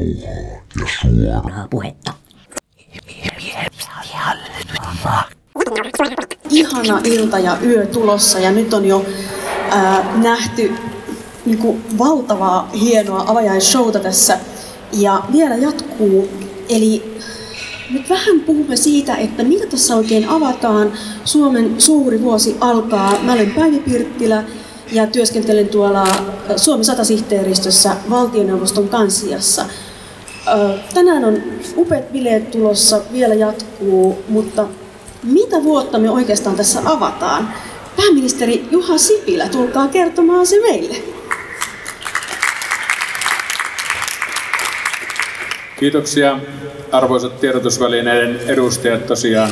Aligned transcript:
rauhaa 0.00 1.20
ja 1.24 1.40
suoraa 1.40 1.68
puhetta. 1.70 2.12
Ihana 6.50 7.00
ilta 7.04 7.38
ja 7.38 7.58
yö 7.62 7.86
tulossa 7.86 8.38
ja 8.38 8.52
nyt 8.52 8.74
on 8.74 8.84
jo 8.84 9.04
ää, 9.70 10.16
nähty 10.16 10.72
niin 11.46 11.58
kuin, 11.58 11.84
valtavaa 11.98 12.70
hienoa 12.80 13.24
avajaisshowta 13.26 13.98
tässä 13.98 14.38
ja 14.92 15.22
vielä 15.32 15.56
jatkuu. 15.56 16.28
Eli 16.68 17.16
nyt 17.90 18.10
vähän 18.10 18.40
puhumme 18.40 18.76
siitä, 18.76 19.16
että 19.16 19.44
mitä 19.44 19.66
tässä 19.66 19.96
oikein 19.96 20.28
avataan. 20.28 20.92
Suomen 21.24 21.80
suuri 21.80 22.22
vuosi 22.22 22.56
alkaa. 22.60 23.18
Mä 23.22 23.32
olen 23.32 23.50
Päivi 23.50 23.78
Pirttilä 23.78 24.44
ja 24.92 25.06
työskentelen 25.06 25.68
tuolla 25.68 26.06
Suomen 26.56 26.84
satasihteeristössä 26.84 27.96
valtioneuvoston 28.10 28.88
kansiassa. 28.88 29.66
Tänään 30.94 31.24
on 31.24 31.42
upeat 31.76 32.12
bileet 32.12 32.50
tulossa, 32.50 33.00
vielä 33.12 33.34
jatkuu, 33.34 34.24
mutta 34.28 34.66
mitä 35.22 35.62
vuotta 35.62 35.98
me 35.98 36.10
oikeastaan 36.10 36.56
tässä 36.56 36.80
avataan? 36.84 37.48
Pääministeri 37.96 38.68
Juha 38.70 38.98
Sipilä, 38.98 39.48
tulkaa 39.48 39.88
kertomaan 39.88 40.46
se 40.46 40.60
meille. 40.60 40.96
Kiitoksia 45.80 46.38
arvoisat 46.92 47.40
tiedotusvälineiden 47.40 48.40
edustajat. 48.46 49.06
Tosiaan 49.06 49.50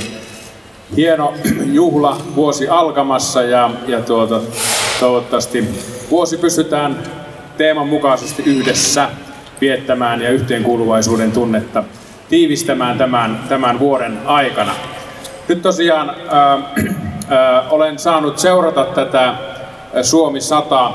hieno 0.96 1.34
juhla 1.72 2.22
vuosi 2.36 2.68
alkamassa 2.68 3.42
ja, 3.42 3.70
ja 3.86 4.00
tuota, 4.00 4.41
toivottavasti 5.00 5.64
vuosi 6.10 6.36
pystytään 6.36 7.02
teeman 7.56 7.88
mukaisesti 7.88 8.42
yhdessä 8.42 9.08
viettämään 9.60 10.22
ja 10.22 10.30
yhteenkuuluvaisuuden 10.30 11.32
tunnetta 11.32 11.84
tiivistämään 12.28 12.98
tämän, 12.98 13.41
tämän 13.48 13.78
vuoden 13.78 14.19
aikana. 14.24 14.72
Nyt 15.48 15.62
tosiaan 15.62 16.14
ää, 16.30 16.58
ää, 17.28 17.62
olen 17.70 17.98
saanut 17.98 18.38
seurata 18.38 18.84
tätä 18.84 19.34
Suomi 20.02 20.41
100 20.41 20.92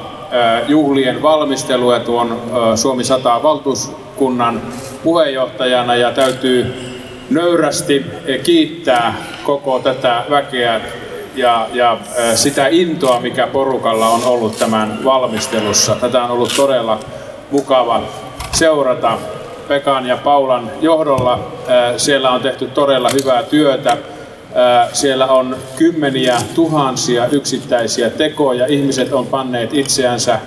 juhlien 0.67 1.21
valmistelua 1.21 1.99
tuon 1.99 2.41
Suomi 2.75 3.03
100 3.03 3.43
valtuuskunnan 3.43 4.61
puheenjohtajana 5.03 5.95
ja 5.95 6.11
täytyy 6.11 6.73
nöyrästi 7.29 8.05
kiittää 8.43 9.15
koko 9.43 9.79
tätä 9.79 10.23
väkeä 10.29 10.81
ja, 11.35 11.67
ja 11.73 11.97
sitä 12.35 12.67
intoa, 12.67 13.19
mikä 13.19 13.47
porukalla 13.47 14.09
on 14.09 14.23
ollut 14.23 14.59
tämän 14.59 14.99
valmistelussa. 15.03 15.95
Tätä 15.95 16.23
on 16.23 16.31
ollut 16.31 16.53
todella 16.55 16.99
mukava 17.51 18.01
seurata 18.53 19.17
Pekan 19.67 20.05
ja 20.05 20.17
Paulan 20.17 20.71
johdolla. 20.81 21.51
Siellä 21.97 22.31
on 22.31 22.41
tehty 22.41 22.67
todella 22.67 23.09
hyvää 23.13 23.43
työtä. 23.43 23.97
Siellä 24.93 25.27
on 25.27 25.55
kymmeniä 25.75 26.37
tuhansia 26.55 27.27
yksittäisiä 27.27 28.09
tekoja. 28.09 28.65
Ihmiset 28.65 29.13
on 29.13 29.27
panneet 29.27 29.73
itseänsä 29.73 30.39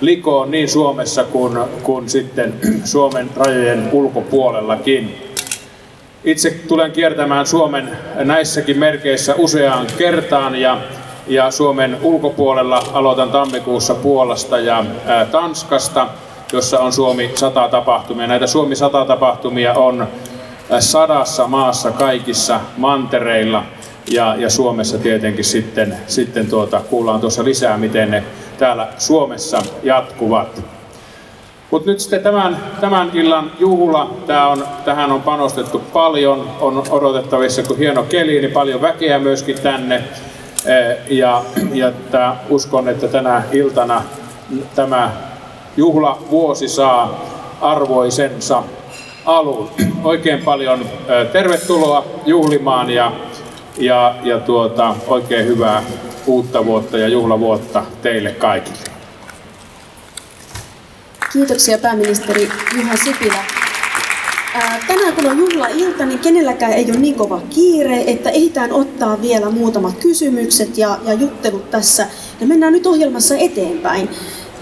likoon 0.00 0.50
niin 0.50 0.68
Suomessa 0.68 1.24
kuin, 1.24 1.58
kuin 1.82 2.08
sitten 2.08 2.54
Suomen 2.84 3.30
rajojen 3.36 3.88
ulkopuolellakin. 3.92 5.28
Itse 6.24 6.50
tulen 6.68 6.92
kiertämään 6.92 7.46
Suomen 7.46 7.98
näissäkin 8.14 8.78
merkeissä 8.78 9.34
useaan 9.38 9.86
kertaan 9.98 10.56
ja, 10.56 10.78
ja 11.26 11.50
Suomen 11.50 11.96
ulkopuolella 12.02 12.82
aloitan 12.92 13.30
tammikuussa 13.30 13.94
Puolasta 13.94 14.58
ja 14.58 14.84
ää, 15.06 15.26
Tanskasta, 15.26 16.08
jossa 16.52 16.80
on 16.80 16.92
Suomi 16.92 17.30
100 17.34 17.68
tapahtumia. 17.68 18.26
Näitä 18.26 18.46
Suomi 18.46 18.76
100 18.76 19.04
tapahtumia 19.04 19.74
on 19.74 20.08
sadassa 20.80 21.48
maassa 21.48 21.90
kaikissa 21.90 22.60
mantereilla 22.76 23.64
ja, 24.10 24.34
ja 24.38 24.50
Suomessa 24.50 24.98
tietenkin 24.98 25.44
sitten, 25.44 25.96
sitten 26.06 26.46
tuota, 26.46 26.80
kuullaan 26.80 27.20
tuossa 27.20 27.44
lisää, 27.44 27.78
miten 27.78 28.10
ne 28.10 28.24
täällä 28.58 28.88
Suomessa 28.98 29.62
jatkuvat. 29.82 30.62
Mutta 31.70 31.90
nyt 31.90 32.00
sitten 32.00 32.22
tämän, 32.22 32.56
tämän 32.80 33.10
illan 33.14 33.52
juhla, 33.58 34.14
tää 34.26 34.48
on, 34.48 34.64
tähän 34.84 35.12
on 35.12 35.22
panostettu 35.22 35.78
paljon, 35.92 36.50
on 36.60 36.82
odotettavissa 36.90 37.62
kun 37.62 37.78
hieno 37.78 38.02
keli, 38.02 38.40
niin 38.40 38.52
paljon 38.52 38.82
väkeä 38.82 39.18
myöskin 39.18 39.60
tänne. 39.60 40.04
Eh, 40.66 40.96
ja, 41.10 41.42
ja 41.72 41.92
tää, 42.10 42.36
uskon, 42.48 42.88
että 42.88 43.08
tänä 43.08 43.42
iltana 43.52 44.02
tämä 44.74 45.10
juhlavuosi 45.76 46.68
saa 46.68 47.24
arvoisensa 47.60 48.62
alun. 49.24 49.70
Oikein 50.04 50.42
paljon 50.42 50.86
tervetuloa 51.32 52.04
juhlimaan 52.26 52.90
ja, 52.90 53.12
ja, 53.78 54.14
ja 54.22 54.40
tuota, 54.40 54.94
oikein 55.06 55.46
hyvää 55.46 55.82
uutta 56.26 56.66
vuotta 56.66 56.98
ja 56.98 57.08
juhlavuotta 57.08 57.82
teille 58.02 58.30
kaikille. 58.30 58.78
Kiitoksia 61.32 61.78
pääministeri 61.78 62.48
Juha 62.76 62.96
Sipilä. 62.96 63.44
Tänään 64.86 65.14
kun 65.14 65.26
on 65.26 65.38
juhlailta, 65.38 66.06
niin 66.06 66.18
kenelläkään 66.18 66.72
ei 66.72 66.84
ole 66.90 66.98
niin 66.98 67.14
kova 67.14 67.40
kiire, 67.50 68.04
että 68.06 68.30
ehditään 68.30 68.72
ottaa 68.72 69.22
vielä 69.22 69.50
muutamat 69.50 69.94
kysymykset 70.02 70.78
ja, 70.78 70.98
ja 71.06 71.12
juttelut 71.12 71.70
tässä. 71.70 72.06
Ja 72.40 72.46
mennään 72.46 72.72
nyt 72.72 72.86
ohjelmassa 72.86 73.36
eteenpäin. 73.36 74.08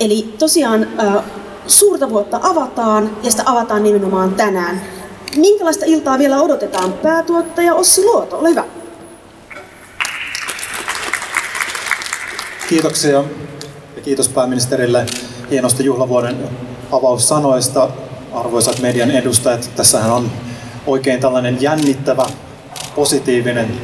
Eli 0.00 0.34
tosiaan 0.38 0.86
suurta 1.66 2.10
vuotta 2.10 2.40
avataan 2.42 3.10
ja 3.22 3.30
sitä 3.30 3.42
avataan 3.46 3.82
nimenomaan 3.82 4.34
tänään. 4.34 4.80
Minkälaista 5.36 5.84
iltaa 5.84 6.18
vielä 6.18 6.40
odotetaan? 6.40 6.92
Päätuottaja 6.92 7.74
Ossi 7.74 8.04
Luoto, 8.04 8.38
ole 8.38 8.48
hyvä. 8.50 8.64
Kiitoksia 12.68 13.24
ja 13.96 14.02
kiitos 14.02 14.28
pääministerille 14.28 15.06
hienosta 15.50 15.82
juhlavuoden 15.82 16.36
avaussanoista. 16.92 17.88
Arvoisat 18.32 18.78
median 18.78 19.10
edustajat, 19.10 19.70
tässähän 19.76 20.12
on 20.12 20.30
oikein 20.86 21.20
tällainen 21.20 21.62
jännittävä, 21.62 22.26
positiivinen 22.94 23.80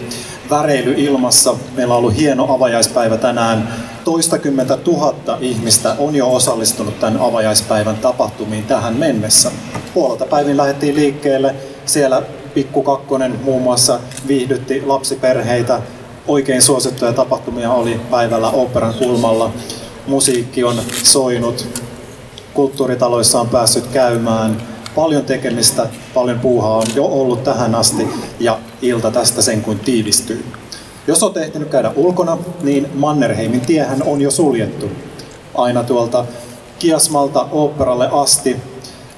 väreily 0.51 0.95
ilmassa. 0.97 1.55
Meillä 1.77 1.95
on 1.95 1.99
ollut 1.99 2.17
hieno 2.17 2.55
avajaispäivä 2.55 3.17
tänään. 3.17 3.86
Toistakymmentä 4.07 4.77
tuhatta 4.77 5.39
ihmistä 5.41 5.97
on 5.99 6.17
jo 6.17 6.33
osallistunut 6.33 7.01
tämän 7.01 7.21
avajaispäivän 7.21 7.97
tapahtumiin 7.97 8.65
tähän 8.65 8.97
mennessä. 8.97 9.51
Puolelta 9.95 10.27
päivin 10.27 10.57
lähdettiin 10.57 10.95
liikkeelle. 10.95 11.55
Siellä 11.87 12.23
Pikku 12.55 12.83
Kakkonen 12.83 13.41
muun 13.43 13.63
muassa 13.63 14.01
viihdytti 14.29 14.83
lapsiperheitä, 14.87 15.83
oikein 16.29 16.63
suosittuja 16.63 17.13
tapahtumia 17.13 17.73
oli 17.73 18.01
päivällä 18.11 18.51
operan 18.51 18.95
kulmalla. 18.95 19.51
Musiikki 20.07 20.65
on 20.65 20.77
soinut, 21.03 21.67
kulttuuritaloissa 22.55 23.41
on 23.41 23.49
päässyt 23.49 23.87
käymään. 23.87 24.63
Paljon 24.95 25.25
tekemistä, 25.25 25.87
paljon 26.15 26.41
puuhaa 26.41 26.77
on 26.77 26.87
jo 26.95 27.05
ollut 27.05 27.45
tähän 27.45 27.75
asti 27.75 28.09
ja 28.41 28.59
ilta 28.83 29.11
tästä 29.11 29.43
sen 29.43 29.63
kuin 29.63 29.79
tiivistyy. 29.79 30.45
Jos 31.07 31.23
on 31.23 31.39
ehtinyt 31.39 31.69
käydä 31.69 31.93
ulkona, 31.97 32.39
niin 32.63 32.89
Mannerheimin 32.95 33.61
tiehän 33.61 34.03
on 34.03 34.21
jo 34.21 34.31
suljettu. 34.31 34.91
Aina 35.55 35.85
tuolta 35.85 36.25
Kiasmalta 36.79 37.49
operalle 37.53 38.09
asti 38.13 38.57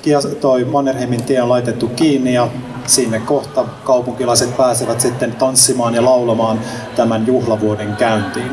Kias, 0.02 0.28
toi 0.40 0.64
Mannerheimin 0.64 1.22
tie 1.22 1.42
on 1.42 1.48
laitettu 1.48 1.88
kiinni 1.88 2.34
ja 2.34 2.48
sinne 2.86 3.20
kohta 3.20 3.64
kaupunkilaiset 3.84 4.56
pääsevät 4.56 5.00
sitten 5.00 5.32
tanssimaan 5.32 5.94
ja 5.94 6.04
laulamaan 6.04 6.60
tämän 6.96 7.26
juhlavuoden 7.26 7.96
käyntiin. 7.96 8.50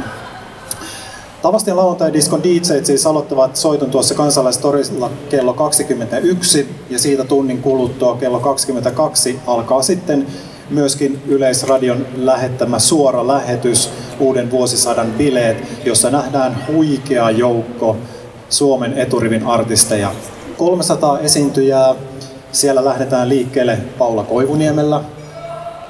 Tavasti 1.42 1.74
lauantai-diskon 1.74 2.44
DJ 2.44 2.84
siis 2.84 3.08
aloittavat 3.08 3.56
soiton 3.56 3.92
tuossa 3.92 4.16
kansalaistorilla 4.16 5.10
kello 5.30 5.54
21 5.54 6.70
ja 6.90 7.00
siitä 7.00 7.24
tunnin 7.24 7.62
kuluttua 7.62 8.18
kello 8.18 8.40
22 8.40 9.40
alkaa 9.48 9.82
sitten 9.82 10.28
myöskin 10.70 11.22
Yleisradion 11.28 12.06
lähettämä 12.16 12.80
suora 12.80 13.28
lähetys 13.28 13.90
uuden 14.20 14.52
vuosisadan 14.52 15.12
bileet, 15.12 15.58
jossa 15.86 16.10
nähdään 16.10 16.58
huikea 16.68 17.30
joukko 17.30 17.98
Suomen 18.50 18.94
eturivin 18.94 19.48
artisteja. 19.48 20.12
300 20.58 21.20
esiintyjää 21.20 21.96
siellä 22.52 22.86
lähdetään 22.86 23.30
liikkeelle 23.30 23.78
Paula 23.98 24.24
Koivuniemellä. 24.24 25.02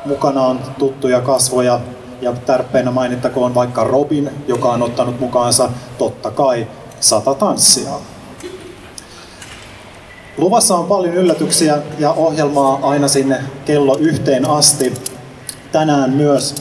Mukana 0.06 0.42
on 0.42 0.60
tuttuja 0.80 1.22
kasvoja 1.22 1.80
ja 2.22 2.34
tärppeinä 2.46 2.92
mainittakoon 2.92 3.56
vaikka 3.56 3.84
Robin, 3.84 4.30
joka 4.48 4.70
on 4.70 4.84
ottanut 4.84 5.20
mukaansa 5.20 5.70
totta 5.98 6.32
kai 6.32 6.68
sata 7.00 7.34
tanssia. 7.34 7.90
Luvassa 10.38 10.76
on 10.76 10.86
paljon 10.86 11.14
yllätyksiä 11.14 11.78
ja 12.00 12.12
ohjelmaa 12.12 12.80
aina 12.82 13.08
sinne 13.08 13.44
kello 13.66 13.98
yhteen 14.00 14.50
asti. 14.50 14.94
Tänään 15.72 16.10
myös 16.10 16.56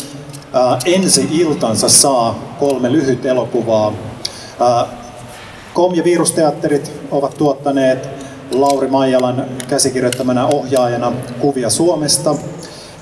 ää, 0.53 0.79
ensi 0.85 1.29
iltansa 1.31 1.88
saa 1.88 2.38
kolme 2.59 2.93
lyhyt 2.93 3.26
elokuvaa. 3.26 3.93
Ää, 4.61 4.87
Kom 5.75 5.94
ja 5.94 6.05
Virusteatterit 6.05 6.93
ovat 7.11 7.35
tuottaneet 7.38 8.09
Lauri 8.53 8.88
Maijalan 8.88 9.44
käsikirjoittamana 9.69 10.47
ohjaajana 10.47 11.12
Kuvia 11.41 11.71
Suomesta. 11.71 12.35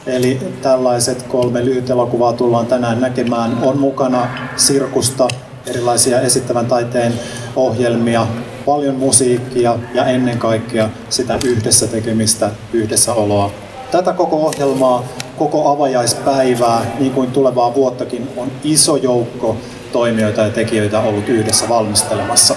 Eli 0.07 0.41
tällaiset 0.63 1.23
kolme 1.23 1.65
lyhytelokuvaa 1.65 2.33
tullaan 2.33 2.67
tänään 2.67 3.01
näkemään. 3.01 3.59
On 3.63 3.79
mukana 3.79 4.29
sirkusta, 4.57 5.29
erilaisia 5.67 6.21
esittävän 6.21 6.67
taiteen 6.67 7.13
ohjelmia, 7.57 8.27
paljon 8.67 8.95
musiikkia 8.95 9.79
ja 9.95 10.05
ennen 10.05 10.39
kaikkea 10.39 10.89
sitä 11.09 11.39
yhdessä 11.45 11.87
tekemistä, 11.87 12.51
yhdessäoloa. 12.73 13.51
Tätä 13.91 14.13
koko 14.13 14.37
ohjelmaa, 14.47 15.05
koko 15.39 15.69
avajaispäivää, 15.69 16.87
niin 16.99 17.13
kuin 17.13 17.31
tulevaa 17.31 17.75
vuottakin, 17.75 18.29
on 18.37 18.49
iso 18.65 18.97
joukko 18.97 19.57
toimijoita 19.93 20.41
ja 20.41 20.51
tekijöitä 20.51 21.01
ollut 21.01 21.29
yhdessä 21.29 21.69
valmistelemassa. 21.69 22.55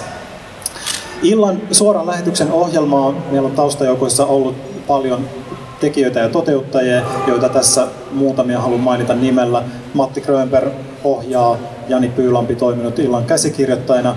Illan 1.22 1.60
suoran 1.70 2.06
lähetyksen 2.06 2.52
ohjelmaa 2.52 3.12
meillä 3.30 3.48
on 3.48 3.54
taustajoukoissa 3.54 4.26
ollut 4.26 4.56
paljon 4.86 5.28
tekijöitä 5.80 6.20
ja 6.20 6.28
toteuttajia, 6.28 7.02
joita 7.26 7.48
tässä 7.48 7.86
muutamia 8.12 8.60
haluan 8.60 8.80
mainita 8.80 9.14
nimellä. 9.14 9.62
Matti 9.94 10.20
Grönberg 10.20 10.72
ohjaa, 11.04 11.56
Jani 11.88 12.08
Pyylampi 12.08 12.54
toiminut 12.54 12.98
illan 12.98 13.24
käsikirjoittajana. 13.24 14.16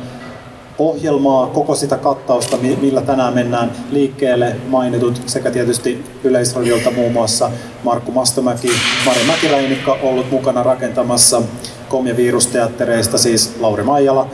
Ohjelmaa, 0.79 1.47
koko 1.47 1.75
sitä 1.75 1.97
kattausta, 1.97 2.57
millä 2.57 3.01
tänään 3.01 3.33
mennään 3.33 3.71
liikkeelle, 3.91 4.55
mainitut 4.67 5.21
sekä 5.25 5.51
tietysti 5.51 6.03
Yleisradiolta 6.23 6.91
muun 6.91 7.11
muassa 7.11 7.51
Markku 7.83 8.11
Mastomäki, 8.11 8.71
Mari 9.05 9.23
Mäkiläinikka 9.27 9.97
ollut 10.03 10.31
mukana 10.31 10.63
rakentamassa 10.63 11.41
Kom- 11.89 12.07
ja 12.07 12.17
virusteattereista, 12.17 13.17
siis 13.17 13.55
Lauri 13.59 13.83
Maijala, 13.83 14.27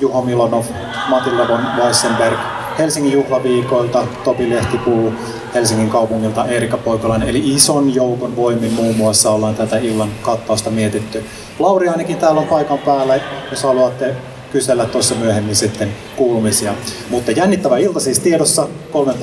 Juho 0.00 0.22
Milonov, 0.22 0.64
Matilda 1.08 1.48
von 1.48 1.60
Weissenberg, 1.76 2.38
Helsingin 2.78 3.12
juhlaviikoilta 3.12 4.06
Topi 4.24 4.50
Lehtipuu, 4.50 5.12
Helsingin 5.54 5.90
kaupungilta 5.90 6.46
Erika 6.46 6.76
Poikolainen. 6.76 7.28
Eli 7.28 7.54
ison 7.54 7.94
joukon 7.94 8.36
voimin 8.36 8.72
muun 8.72 8.96
muassa 8.96 9.30
ollaan 9.30 9.54
tätä 9.54 9.78
illan 9.78 10.08
kattausta 10.22 10.70
mietitty. 10.70 11.24
Lauri 11.58 11.88
ainakin 11.88 12.16
täällä 12.16 12.40
on 12.40 12.46
paikan 12.46 12.78
päällä, 12.78 13.20
jos 13.50 13.62
haluatte 13.62 14.16
kysellä 14.54 14.84
tuossa 14.84 15.14
myöhemmin 15.14 15.56
sitten 15.56 15.88
kuulumisia. 16.16 16.74
Mutta 17.10 17.30
jännittävä 17.30 17.78
ilta 17.78 18.00
siis 18.00 18.18
tiedossa. 18.18 18.68
Kolmen 18.92 19.14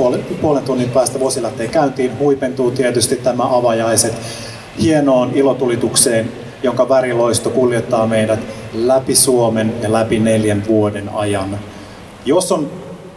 puolen 0.42 0.64
tunnin 0.64 0.90
päästä 0.90 1.20
vuosi 1.20 1.42
lähtee 1.42 1.68
käyntiin. 1.68 2.20
Huipentuu 2.20 2.72
tietysti 2.72 3.16
tämä 3.16 3.58
avajaiset 3.58 4.14
hienoon 4.82 5.32
ilotulitukseen, 5.34 6.32
jonka 6.64 6.90
väriloisto 6.90 7.50
kuljettaa 7.50 8.08
meidät 8.08 8.40
läpi 8.74 9.16
Suomen 9.16 9.74
ja 9.82 9.92
läpi 9.92 10.20
neljän 10.20 10.64
vuoden 10.68 11.10
ajan. 11.10 11.60
Jos 12.26 12.52
on 12.52 12.72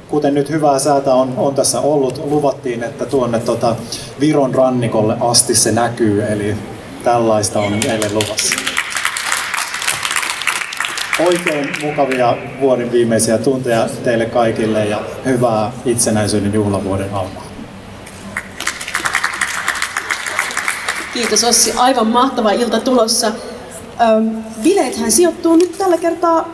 kuten 0.08 0.34
nyt 0.34 0.50
hyvää 0.50 0.78
säätä 0.78 1.14
on, 1.14 1.34
on 1.36 1.54
tässä 1.54 1.80
ollut, 1.80 2.20
luvattiin, 2.30 2.82
että 2.82 3.06
tuonne 3.06 3.40
tota 3.40 3.76
Viron 4.20 4.54
rannikolle 4.54 5.16
asti 5.20 5.54
se 5.54 5.72
näkyy, 5.72 6.22
eli 6.22 6.56
tällaista 7.04 7.60
on 7.60 7.72
meille 7.86 8.08
luvassa. 8.12 8.63
Oikein 11.20 11.68
mukavia 11.82 12.36
vuoden 12.60 12.92
viimeisiä 12.92 13.38
tunteja 13.38 13.88
teille 14.04 14.26
kaikille 14.26 14.86
ja 14.86 15.00
hyvää 15.24 15.72
itsenäisyyden 15.84 16.54
juhlavuoden 16.54 17.14
alkaa. 17.14 17.44
Kiitos 21.14 21.44
Ossi, 21.44 21.72
aivan 21.76 22.06
mahtava 22.06 22.52
ilta 22.52 22.80
tulossa. 22.80 23.32
bileethän 24.62 25.12
sijoittuu 25.12 25.56
nyt 25.56 25.78
tällä 25.78 25.98
kertaa 25.98 26.48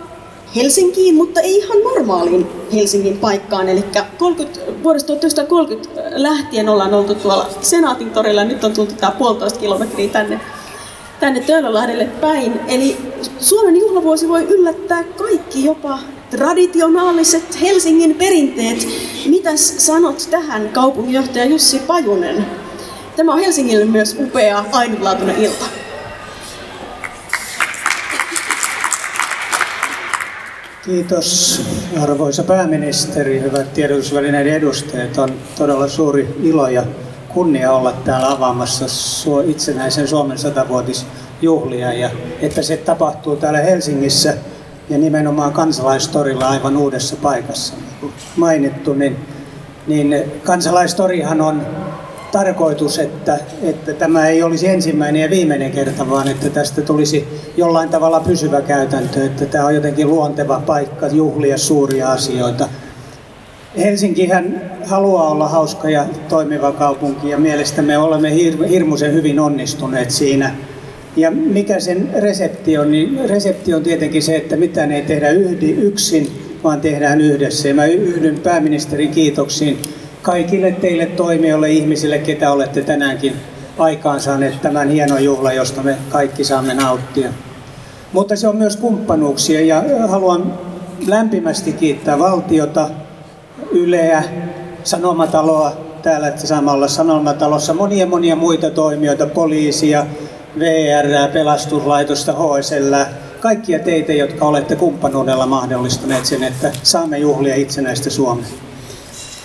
Helsinkiin, 0.57 1.15
mutta 1.15 1.41
ei 1.41 1.57
ihan 1.57 1.79
normaaliin 1.83 2.47
Helsingin 2.75 3.19
paikkaan. 3.19 3.69
Eli 3.69 3.85
30, 4.19 4.61
vuodesta 4.83 5.07
1930 5.07 6.23
lähtien 6.23 6.69
ollaan 6.69 6.95
oltu 6.95 7.15
tuolla 7.15 7.49
Senaatin 7.61 8.11
torilla, 8.11 8.45
nyt 8.45 8.65
on 8.65 8.73
tultu 8.73 8.95
tämä 8.95 9.13
puolitoista 9.13 9.61
kilometriä 9.61 10.09
tänne, 10.09 10.41
tänne 11.21 11.41
Töölölahdelle 11.41 12.05
päin. 12.05 12.61
Eli 12.69 12.97
Suomen 13.39 13.77
juhlavuosi 13.77 14.29
voi 14.29 14.43
yllättää 14.43 15.05
kaikki, 15.05 15.65
jopa 15.65 15.99
traditionaaliset 16.31 17.61
Helsingin 17.61 18.15
perinteet. 18.15 18.89
Mitäs 19.27 19.87
sanot 19.87 20.29
tähän, 20.31 20.69
kaupunginjohtaja 20.69 21.45
Jussi 21.45 21.79
Pajunen? 21.79 22.47
Tämä 23.17 23.33
on 23.33 23.41
Helsingille 23.41 23.85
myös 23.85 24.17
upea, 24.21 24.65
ainutlaatuinen 24.73 25.37
ilta. 25.37 25.65
Kiitos 30.85 31.61
arvoisa 32.03 32.43
pääministeri, 32.43 33.41
hyvät 33.41 33.75
tiedotusvälineiden 33.75 34.55
edustajat. 34.55 35.19
On 35.19 35.33
todella 35.59 35.89
suuri 35.89 36.29
ilo 36.43 36.69
ja 36.69 36.83
kunnia 37.35 37.73
olla 37.73 37.93
täällä 37.93 38.31
avaamassa 38.31 38.87
itsenäisen 39.47 40.09
Suomen 40.09 40.39
satavuotisjuhlia 40.39 41.93
ja 41.93 42.11
että 42.41 42.63
se 42.63 42.77
tapahtuu 42.77 43.37
täällä 43.37 43.61
Helsingissä 43.61 44.35
ja 44.89 44.99
nimenomaan 44.99 45.53
kansalaistorilla 45.53 46.49
aivan 46.49 46.77
uudessa 46.77 47.17
paikassa. 47.17 47.75
Niin 48.03 48.13
mainittu, 48.37 48.95
niin, 48.95 49.17
niin 49.87 50.33
kansalaistorihan 50.45 51.41
on 51.41 51.67
tarkoitus, 52.33 52.99
että, 52.99 53.39
että 53.63 53.93
tämä 53.93 54.27
ei 54.29 54.43
olisi 54.43 54.69
ensimmäinen 54.69 55.23
ja 55.23 55.31
viimeinen 55.31 55.71
kerta, 55.71 56.11
vaan 56.11 56.29
että 56.29 56.51
tästä 56.51 56.83
tulisi 56.83 57.29
jollain 57.57 57.89
tavalla 57.89 58.21
pysyvä 58.21 58.61
käytäntö, 58.61 59.25
että 59.25 59.47
tämä 59.47 59.67
on 59.67 59.75
jotenkin 59.75 60.11
luonteva 60.11 60.63
paikka 60.67 61.07
juhlia 61.07 61.59
suuria 61.59 62.13
asioita. 62.13 62.69
Helsinkihän 63.79 64.71
haluaa 64.87 65.29
olla 65.29 65.49
hauska 65.49 65.91
ja 65.91 66.05
toimiva 66.29 66.73
kaupunki 66.73 67.29
ja 67.29 67.39
mielestämme 67.39 67.99
olemme 67.99 68.31
hir- 68.31 68.67
hirmuisen 68.67 69.13
hyvin 69.13 69.41
onnistuneet 69.41 70.11
siinä. 70.11 70.55
Ja 71.17 71.31
mikä 71.31 71.81
sen 71.81 72.11
resepti 72.19 72.79
on, 72.79 72.91
niin 72.91 73.21
resepti 73.29 73.75
on 73.75 73.83
tietenkin 73.83 74.23
se, 74.23 74.37
että 74.37 74.57
mitään 74.57 74.93
ei 74.93 75.03
tehdä 75.03 75.31
yhdi, 75.31 75.71
yksin, 75.71 76.29
vaan 76.65 76.81
tehdään 76.81 77.21
yhdessä. 77.21 77.69
Ja 77.69 77.75
mä 77.75 77.87
yhdyn 77.87 78.39
pääministerin 78.39 79.11
kiitoksiin 79.11 79.79
kaikille 80.23 80.73
teille 80.73 81.07
toimijoille, 81.07 81.71
ihmisille, 81.71 82.19
ketä 82.19 82.53
olette 82.53 82.83
tänäänkin 82.83 83.33
aikaansaaneet 83.79 84.63
tämän 84.63 84.91
hienon 84.91 85.25
juhlan, 85.25 85.57
josta 85.57 85.83
me 85.83 85.97
kaikki 86.09 86.45
saamme 86.45 86.75
nauttia. 86.75 87.31
Mutta 88.13 88.37
se 88.37 88.49
on 88.49 88.57
myös 88.57 88.77
kumppanuuksia 88.77 89.61
ja 89.61 89.85
haluan 90.09 90.59
lämpimästi 91.07 91.73
kiittää 91.73 92.19
valtiota, 92.19 92.91
Yleä, 93.71 94.25
Sanomataloa, 94.85 95.73
täällä 96.03 96.33
saamme 96.37 96.71
olla 96.71 96.89
Sanomatalossa, 96.89 97.75
monia 97.75 98.07
monia 98.07 98.37
muita 98.37 98.71
toimijoita, 98.71 99.27
poliisia, 99.27 100.07
VR, 100.59 101.33
pelastuslaitosta, 101.33 102.33
HSL, 102.33 102.95
kaikkia 103.41 103.79
teitä, 103.79 104.13
jotka 104.13 104.45
olette 104.45 104.77
kumppanuudella 104.77 105.47
mahdollistaneet 105.47 106.27
sen, 106.27 106.43
että 106.43 106.73
saamme 106.83 107.19
juhlia 107.19 107.55
itsenäistä 107.55 108.11
Suomea 108.11 108.47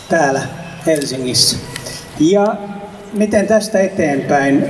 täällä 0.10 0.42
Helsingissä. 0.86 1.58
Ja 2.20 2.56
miten 3.14 3.48
tästä 3.48 3.80
eteenpäin? 3.80 4.66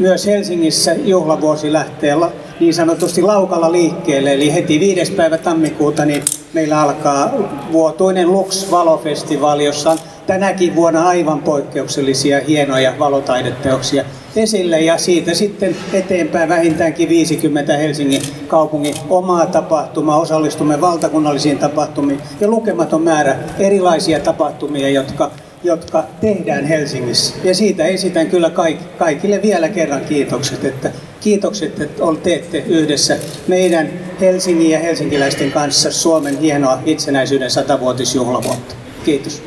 Myös 0.00 0.26
Helsingissä 0.26 0.92
juhlavuosi 0.92 1.72
lähtee 1.72 2.16
niin 2.60 2.74
sanotusti 2.74 3.22
laukalla 3.22 3.72
liikkeelle, 3.72 4.32
eli 4.32 4.54
heti 4.54 4.80
5. 4.80 5.12
päivä 5.12 5.38
tammikuuta 5.38 6.04
niin 6.04 6.24
meillä 6.52 6.80
alkaa 6.80 7.30
vuotuinen 7.72 8.32
Lux 8.32 8.70
Valofestivaali, 8.70 9.64
jossa 9.64 9.90
on 9.90 9.98
tänäkin 10.26 10.76
vuonna 10.76 11.08
aivan 11.08 11.42
poikkeuksellisia 11.42 12.40
hienoja 12.48 12.94
valotaideteoksia 12.98 14.04
esille 14.36 14.80
ja 14.80 14.98
siitä 14.98 15.34
sitten 15.34 15.76
eteenpäin 15.92 16.48
vähintäänkin 16.48 17.08
50 17.08 17.76
Helsingin 17.76 18.22
kaupungin 18.48 18.94
omaa 19.10 19.46
tapahtumaa, 19.46 20.20
osallistumme 20.20 20.80
valtakunnallisiin 20.80 21.58
tapahtumiin 21.58 22.20
ja 22.40 22.48
lukematon 22.48 23.02
määrä 23.02 23.36
erilaisia 23.58 24.20
tapahtumia, 24.20 24.88
jotka 24.88 25.30
jotka 25.64 26.04
tehdään 26.20 26.64
Helsingissä. 26.64 27.34
Ja 27.44 27.54
siitä 27.54 27.84
esitän 27.84 28.26
kyllä 28.26 28.50
kaikille 28.98 29.42
vielä 29.42 29.68
kerran 29.68 30.04
kiitokset, 30.04 30.64
että 30.64 30.90
kiitokset, 31.22 31.80
että 31.80 32.02
teette 32.22 32.58
yhdessä 32.58 33.16
meidän 33.46 33.90
Helsingin 34.20 34.70
ja 34.70 34.78
helsinkiläisten 34.78 35.52
kanssa 35.52 35.92
Suomen 35.92 36.38
hienoa 36.38 36.78
itsenäisyyden 36.86 37.50
satavuotisjuhlavuotta. 37.50 38.74
Kiitos. 39.04 39.42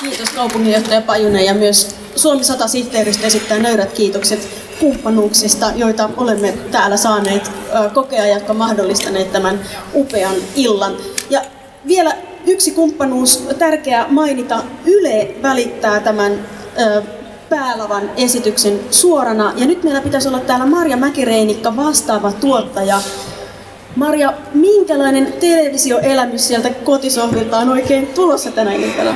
Kiitos 0.00 0.30
kaupunginjohtaja 0.30 1.00
Pajunen 1.00 1.44
ja 1.44 1.54
myös 1.54 1.96
Suomi 2.16 2.44
100 2.44 2.68
sihteeristä 2.68 3.26
esittää 3.26 3.58
nöyrät 3.58 3.92
kiitokset 3.92 4.48
kumppanuuksista, 4.80 5.72
joita 5.76 6.10
olemme 6.16 6.54
täällä 6.70 6.96
saaneet 6.96 7.50
kokea, 7.94 8.26
jotka 8.26 8.54
mahdollistaneet 8.54 9.32
tämän 9.32 9.60
upean 9.94 10.34
illan. 10.56 10.96
Ja 11.30 11.42
vielä 11.86 12.16
yksi 12.46 12.70
kumppanuus 12.70 13.46
tärkeä 13.58 14.06
mainita. 14.08 14.62
Yle 14.84 15.34
välittää 15.42 16.00
tämän 16.00 16.46
päälavan 17.56 18.10
esityksen 18.16 18.80
suorana. 18.90 19.52
Ja 19.56 19.66
nyt 19.66 19.82
meillä 19.82 20.00
pitäisi 20.00 20.28
olla 20.28 20.40
täällä 20.40 20.66
Marja 20.66 20.96
Mäkireinikka 20.96 21.76
vastaava 21.76 22.32
tuottaja. 22.32 23.00
Maria, 23.96 24.32
minkälainen 24.54 25.32
televisioelämys 25.40 26.48
sieltä 26.48 26.70
kotisohvilta 26.70 27.58
on 27.58 27.68
oikein 27.68 28.06
tulossa 28.06 28.50
tänä 28.50 28.72
iltana? 28.72 29.14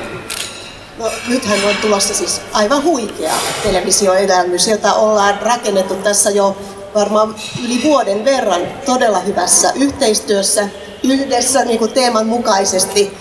No, 0.99 1.11
nythän 1.29 1.59
on 1.69 1.75
tulossa 1.83 2.15
siis 2.15 2.41
aivan 2.53 2.85
huikea 2.85 3.33
televisioelämys, 3.63 4.69
jota 4.69 4.95
ollaan 4.95 5.39
rakennettu 5.43 5.95
tässä 5.95 6.31
jo 6.31 6.57
varmaan 6.95 7.35
yli 7.65 7.81
vuoden 7.85 8.25
verran 8.25 8.61
todella 8.87 9.19
hyvässä 9.19 9.73
yhteistyössä 9.75 10.69
yhdessä 11.03 11.65
niin 11.65 11.79
kuin 11.79 11.93
teeman 11.93 12.27
mukaisesti 12.27 13.17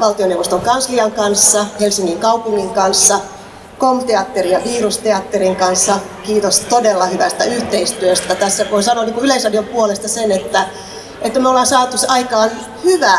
valtioneuvoston 0.00 0.60
kanslian 0.60 1.12
kanssa, 1.12 1.66
Helsingin 1.80 2.18
kaupungin 2.18 2.70
kanssa, 2.70 3.20
Komteatterin 3.80 4.52
ja 4.52 4.60
Virusteatterin 4.64 5.56
kanssa. 5.56 5.98
Kiitos 6.22 6.60
todella 6.60 7.06
hyvästä 7.06 7.44
yhteistyöstä. 7.44 8.34
Tässä 8.34 8.66
voi 8.70 8.82
sanoa 8.82 9.04
niin 9.04 9.18
Yleisradion 9.18 9.64
puolesta 9.64 10.08
sen, 10.08 10.32
että, 10.32 10.64
että 11.22 11.40
me 11.40 11.48
ollaan 11.48 11.66
saatu 11.66 11.96
aikaan 12.08 12.50
hyvä 12.84 13.18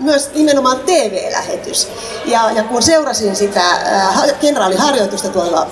myös 0.00 0.30
nimenomaan 0.34 0.78
TV-lähetys. 0.78 1.88
Ja, 2.24 2.50
ja 2.50 2.62
kun 2.62 2.82
seurasin 2.82 3.36
sitä 3.36 3.70
äh, 3.70 4.38
kenraaliharjoitusta 4.40 5.28
tuolla 5.28 5.66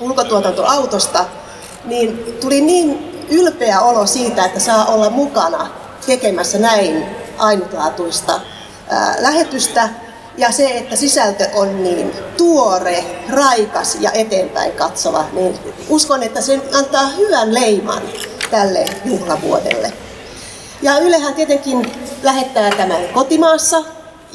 ulkotuotantoautosta, 0.00 1.24
niin 1.84 2.36
tuli 2.40 2.60
niin 2.60 3.12
ylpeä 3.30 3.80
olo 3.80 4.06
siitä, 4.06 4.44
että 4.44 4.60
saa 4.60 4.84
olla 4.84 5.10
mukana 5.10 5.66
tekemässä 6.06 6.58
näin 6.58 7.06
ainutlaatuista 7.38 8.40
ää, 8.88 9.14
lähetystä. 9.18 9.88
Ja 10.36 10.52
se, 10.52 10.78
että 10.78 10.96
sisältö 10.96 11.48
on 11.54 11.82
niin 11.82 12.12
tuore, 12.36 13.04
raikas 13.28 13.96
ja 14.00 14.10
eteenpäin 14.12 14.72
katsova, 14.72 15.24
niin 15.32 15.58
uskon, 15.88 16.22
että 16.22 16.40
se 16.40 16.60
antaa 16.72 17.06
hyvän 17.06 17.54
leiman 17.54 18.02
tälle 18.50 18.84
juhlavuodelle. 19.04 19.92
Ja 20.82 20.98
Ylehän 20.98 21.34
tietenkin 21.34 21.92
lähettää 22.22 22.70
tämän 22.70 23.08
kotimaassa. 23.14 23.84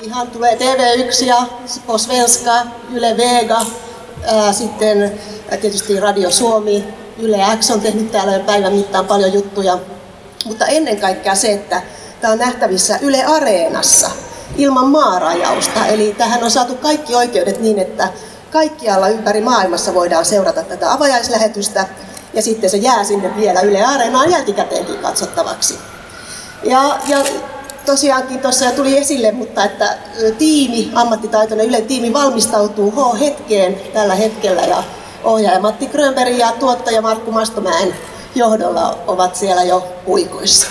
Ihan 0.01 0.27
tulee 0.27 0.55
TV1 0.55 1.25
ja 1.25 1.43
Posvenska, 1.87 2.53
Yle 2.93 3.17
Vega, 3.17 3.65
ää, 4.25 4.53
sitten 4.53 5.19
tietysti 5.61 5.99
Radio 5.99 6.31
Suomi, 6.31 6.83
Yle 7.19 7.37
X 7.59 7.71
on 7.71 7.81
tehnyt 7.81 8.11
täällä 8.11 8.33
jo 8.33 8.39
päivän 8.39 8.73
mittaan 8.73 9.05
paljon 9.05 9.33
juttuja. 9.33 9.77
Mutta 10.45 10.65
ennen 10.65 10.97
kaikkea 10.97 11.35
se, 11.35 11.51
että 11.51 11.81
tämä 12.21 12.33
on 12.33 12.39
nähtävissä 12.39 12.99
Yle 13.01 13.23
Areenassa 13.23 14.11
ilman 14.57 14.87
maarajausta. 14.87 15.85
Eli 15.85 16.15
tähän 16.17 16.43
on 16.43 16.51
saatu 16.51 16.75
kaikki 16.75 17.15
oikeudet 17.15 17.59
niin, 17.59 17.79
että 17.79 18.09
kaikkialla 18.51 19.07
ympäri 19.07 19.41
maailmassa 19.41 19.93
voidaan 19.93 20.25
seurata 20.25 20.63
tätä 20.63 20.91
avajaislähetystä 20.91 21.87
ja 22.33 22.41
sitten 22.41 22.69
se 22.69 22.77
jää 22.77 23.03
sinne 23.03 23.35
vielä 23.35 23.61
Yle 23.61 23.85
Areenaan 23.85 24.31
jälkikäteenkin 24.31 24.97
katsottavaksi. 24.97 25.79
Ja, 26.63 26.99
ja 27.07 27.17
tosiaankin 27.85 28.39
tuossa 28.39 28.71
tuli 28.71 28.97
esille, 28.97 29.31
mutta 29.31 29.65
että 29.65 29.97
tiimi, 30.37 30.91
ammattitaitoinen 30.95 31.65
Yle 31.65 31.81
tiimi 31.81 32.13
valmistautuu 32.13 32.91
H-hetkeen 32.91 33.81
tällä 33.93 34.15
hetkellä 34.15 34.61
ja 34.61 34.83
ohjaaja 35.23 35.59
Matti 35.59 35.87
Grönberg 35.87 36.37
ja 36.37 36.51
tuottaja 36.59 37.01
Markku 37.01 37.31
Mastomäen 37.31 37.95
johdolla 38.35 38.97
ovat 39.07 39.35
siellä 39.35 39.63
jo 39.63 39.87
puikoissa. 40.05 40.67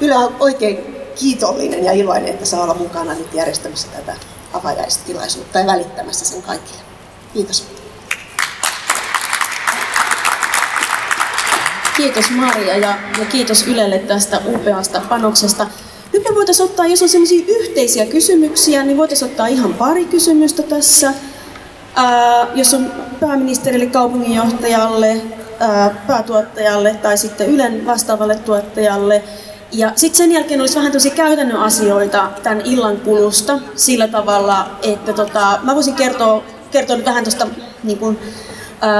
Yle 0.00 0.16
on 0.16 0.36
oikein 0.40 0.97
kiitollinen 1.18 1.84
ja 1.84 1.92
iloinen, 1.92 2.28
että 2.28 2.44
saa 2.46 2.62
olla 2.62 2.74
mukana 2.74 3.14
nyt 3.14 3.34
järjestämässä 3.34 3.88
tätä 3.88 4.16
avajaistilaisuutta 4.52 5.58
ja 5.58 5.66
välittämässä 5.66 6.24
sen 6.24 6.42
kaikille. 6.42 6.80
Kiitos. 7.34 7.66
Kiitos 11.96 12.30
Maria 12.30 12.76
ja, 12.76 12.98
ja 13.18 13.24
kiitos 13.30 13.66
Ylelle 13.66 13.98
tästä 13.98 14.40
upeasta 14.46 15.00
panoksesta. 15.08 15.66
Nyt 16.12 16.22
me 16.28 16.34
voitaisiin 16.34 16.64
ottaa, 16.64 16.86
jos 16.86 17.02
on 17.02 17.08
sellaisia 17.08 17.44
yhteisiä 17.48 18.06
kysymyksiä, 18.06 18.82
niin 18.82 18.96
voitaisiin 18.96 19.30
ottaa 19.30 19.46
ihan 19.46 19.74
pari 19.74 20.04
kysymystä 20.04 20.62
tässä. 20.62 21.12
Ää, 21.96 22.46
jos 22.54 22.74
on 22.74 22.92
pääministerille, 23.20 23.86
kaupunginjohtajalle, 23.86 25.22
ää, 25.60 26.04
päätuottajalle 26.06 26.94
tai 26.94 27.18
sitten 27.18 27.48
Ylen 27.50 27.86
vastaavalle 27.86 28.36
tuottajalle. 28.36 29.24
Ja 29.72 29.92
sitten 29.96 30.16
sen 30.16 30.32
jälkeen 30.32 30.60
olisi 30.60 30.76
vähän 30.76 30.92
tosi 30.92 31.10
käytännön 31.10 31.56
asioita 31.56 32.30
tämän 32.42 32.60
illan 32.60 32.96
kulusta 32.96 33.58
sillä 33.76 34.08
tavalla, 34.08 34.66
että 34.82 35.12
tota, 35.12 35.58
mä 35.62 35.74
voisin 35.74 35.94
kertoa, 35.94 36.42
kertoa 36.70 36.96
nyt 36.96 37.06
vähän 37.06 37.24
tuosta 37.24 37.46
niin 37.82 37.98
kuin, 37.98 38.18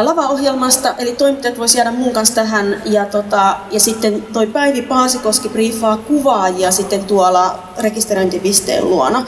lavaohjelmasta, 0.02 0.94
eli 0.98 1.12
toimittajat 1.12 1.58
voisi 1.58 1.78
jäädä 1.78 1.90
mun 1.90 2.12
kanssa 2.12 2.34
tähän, 2.34 2.82
ja, 2.84 3.06
tota, 3.06 3.56
ja 3.70 3.80
sitten 3.80 4.22
toi 4.22 4.46
Päivi 4.46 4.82
Paasikoski 4.82 5.48
briefaa 5.48 5.96
kuvaajia 5.96 6.70
sitten 6.70 7.04
tuolla 7.04 7.58
rekisteröintipisteen 7.78 8.90
luona. 8.90 9.26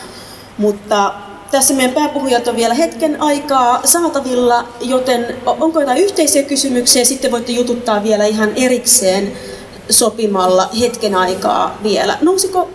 Mutta 0.59 1.15
tässä 1.51 1.75
meidän 1.75 1.95
pääpuhujat 1.95 2.49
on 2.49 2.57
vielä 2.57 2.75
hetken 2.75 3.23
aikaa 3.23 3.81
saatavilla, 3.85 4.69
joten 4.81 5.37
onko 5.47 5.81
jotain 5.81 6.03
yhteisiä 6.03 6.43
kysymyksiä, 6.43 7.05
sitten 7.05 7.31
voitte 7.31 7.53
jututtaa 7.53 8.03
vielä 8.03 8.25
ihan 8.25 8.53
erikseen 8.57 9.33
sopimalla 9.91 10.69
hetken 10.81 11.15
aikaa 11.15 11.79
vielä. 11.83 12.19
Nousiko 12.21 12.71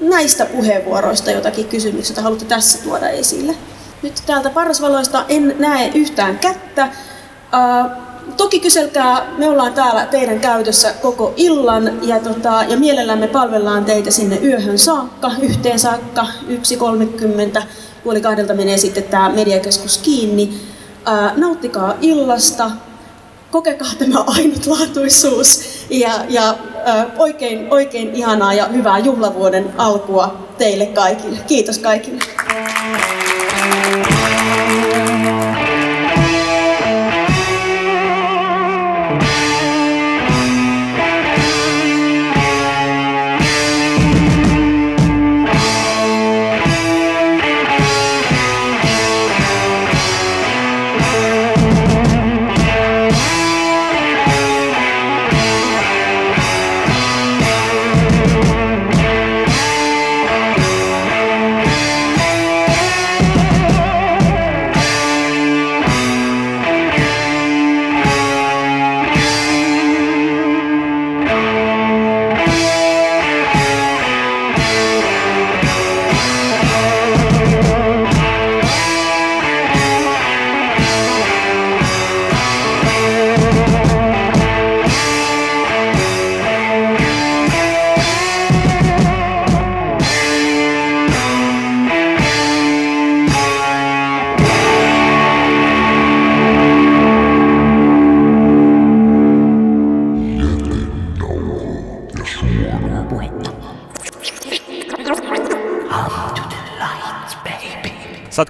näistä 0.00 0.46
puheenvuoroista 0.46 1.30
jotakin 1.30 1.68
kysymyksiä, 1.68 2.12
joita 2.12 2.22
haluatte 2.22 2.44
tässä 2.44 2.78
tuoda 2.84 3.08
esille? 3.08 3.54
Nyt 4.02 4.22
täältä 4.26 4.50
parrasvaloista 4.50 5.24
en 5.28 5.56
näe 5.58 5.90
yhtään 5.94 6.38
kättä. 6.38 6.84
Uh, 6.86 7.90
toki 8.36 8.60
kyselkää, 8.60 9.26
me 9.38 9.48
ollaan 9.48 9.72
täällä 9.72 10.06
teidän 10.06 10.40
käytössä 10.40 10.92
koko 11.02 11.34
illan 11.36 11.98
ja, 12.02 12.20
tota, 12.20 12.64
ja 12.68 12.76
mielellämme 12.76 13.28
palvellaan 13.28 13.84
teitä 13.84 14.10
sinne 14.10 14.38
yöhön 14.42 14.78
saakka, 14.78 15.30
yhteen 15.42 15.78
saakka, 15.78 16.26
1.30 17.56 17.62
puoli 18.04 18.20
kahdelta 18.20 18.54
menee 18.54 18.78
sitten 18.78 19.02
tämä 19.02 19.28
mediakeskus 19.28 19.98
kiinni. 19.98 20.60
Ää, 21.04 21.32
nauttikaa 21.36 21.94
illasta, 22.00 22.70
kokekaa 23.50 23.92
tämä 23.98 24.20
ainutlaatuisuus 24.36 25.75
ja, 25.90 26.10
ja 26.28 26.54
ää, 26.84 27.06
oikein, 27.18 27.66
oikein 27.70 28.14
ihanaa 28.14 28.54
ja 28.54 28.66
hyvää 28.66 28.98
juhlavuoden 28.98 29.74
alkua 29.78 30.48
teille 30.58 30.86
kaikille. 30.86 31.38
Kiitos 31.46 31.78
kaikille. 31.78 32.22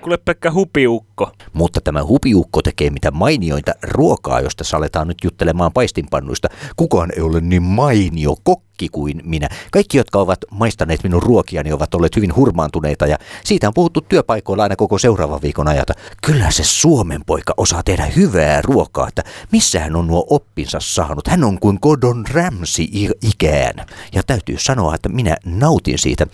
película 0.06 0.15
Pekka 0.26 0.52
hupiukko. 0.52 1.30
Mutta 1.52 1.80
tämä 1.80 2.04
hupiukko 2.04 2.62
tekee 2.62 2.90
mitä 2.90 3.10
mainioita 3.10 3.72
ruokaa, 3.82 4.40
josta 4.40 4.64
saletaan 4.64 5.08
nyt 5.08 5.18
juttelemaan 5.24 5.72
paistinpannuista. 5.72 6.48
Kukaan 6.76 7.10
ei 7.16 7.22
ole 7.22 7.40
niin 7.40 7.62
mainio 7.62 8.34
kokki 8.44 8.88
kuin 8.92 9.20
minä. 9.24 9.48
Kaikki, 9.72 9.98
jotka 9.98 10.18
ovat 10.18 10.38
maistaneet 10.50 11.02
minun 11.02 11.22
ruokiani, 11.22 11.72
ovat 11.72 11.94
olleet 11.94 12.16
hyvin 12.16 12.36
hurmaantuneita 12.36 13.06
ja 13.06 13.18
siitä 13.44 13.68
on 13.68 13.74
puhuttu 13.74 14.00
työpaikoilla 14.00 14.62
aina 14.62 14.76
koko 14.76 14.98
seuraavan 14.98 15.42
viikon 15.42 15.68
ajata. 15.68 15.92
Kyllä 16.26 16.50
se 16.50 16.64
Suomen 16.64 17.20
poika 17.26 17.54
osaa 17.56 17.82
tehdä 17.82 18.06
hyvää 18.06 18.62
ruokaa, 18.62 19.08
että 19.08 19.24
missä 19.52 19.80
hän 19.80 19.96
on 19.96 20.06
nuo 20.06 20.26
oppinsa 20.30 20.78
saanut. 20.80 21.28
Hän 21.28 21.44
on 21.44 21.58
kuin 21.60 21.78
Gordon 21.82 22.24
Ramsay 22.32 22.86
ikään. 23.22 23.86
Ja 24.14 24.22
täytyy 24.26 24.58
sanoa, 24.58 24.94
että 24.94 25.08
minä 25.08 25.36
nautin 25.44 25.98
siitä 25.98 26.26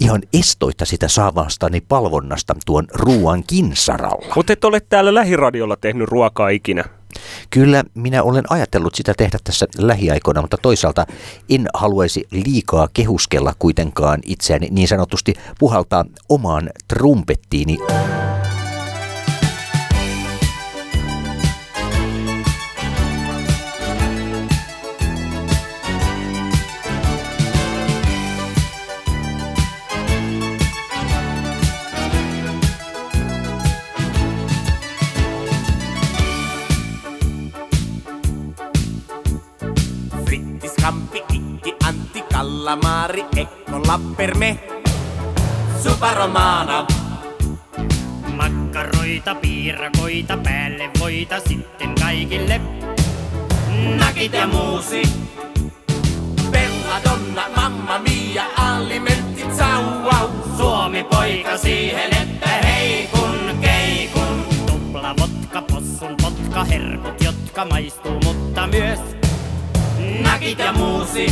ihan 0.00 0.22
estoitta 0.32 0.84
sitä 0.84 1.08
saavastani 1.08 1.80
palvonnasta 1.80 2.54
tuon 2.66 2.86
ruoan 2.94 3.37
kinsaralla. 3.46 4.34
Mutta 4.36 4.52
et 4.52 4.64
ole 4.64 4.80
täällä 4.80 5.14
lähiradiolla 5.14 5.76
tehnyt 5.76 6.08
ruokaa 6.08 6.48
ikinä. 6.48 6.84
Kyllä 7.50 7.84
minä 7.94 8.22
olen 8.22 8.44
ajatellut 8.50 8.94
sitä 8.94 9.14
tehdä 9.16 9.38
tässä 9.44 9.66
lähiaikoina, 9.78 10.40
mutta 10.40 10.56
toisaalta 10.62 11.06
en 11.50 11.66
haluaisi 11.74 12.26
liikaa 12.30 12.88
kehuskella 12.92 13.54
kuitenkaan 13.58 14.20
itseäni 14.24 14.68
niin 14.70 14.88
sanotusti 14.88 15.34
puhaltaa 15.58 16.04
omaan 16.28 16.70
trumpettiini. 16.88 17.78
Kallamari, 42.68 43.24
Ekkola 43.36 43.98
per 44.16 44.36
me. 44.36 44.60
Superomana. 45.82 46.86
Makkaroita, 48.36 49.34
piirakoita, 49.34 50.36
päälle 50.36 50.90
voita 51.00 51.40
sitten 51.48 51.94
kaikille. 52.00 52.60
Nakit 53.96 54.32
ja 54.32 54.46
muusi. 54.46 55.02
Belladonna, 56.50 57.42
mamma 57.56 57.98
mia, 57.98 58.44
alimentti, 58.56 59.44
wow. 60.02 60.30
Suomi 60.56 61.04
poika 61.04 61.56
siihen, 61.56 62.16
että 62.22 62.48
hei 62.48 63.08
kun 63.12 63.58
keikun. 63.60 64.44
Tupla 64.66 65.14
vodka, 65.20 65.62
possun 65.62 66.16
potka, 66.22 66.64
herkut, 66.64 67.20
jotka 67.24 67.64
maistuu, 67.64 68.20
mutta 68.24 68.66
myös 68.66 69.00
nakit 70.22 70.58
ja 70.58 70.72
muusi. 70.72 71.26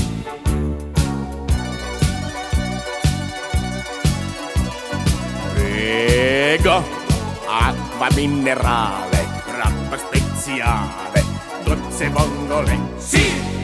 Prego, 5.76 6.83
acqua 7.47 8.09
minerale, 8.14 9.28
grappa 9.45 9.99
speziale, 9.99 11.23
dolce 11.64 12.09
vongole. 12.09 12.78
Sì! 12.97 13.55